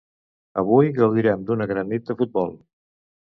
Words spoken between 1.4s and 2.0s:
d’una gran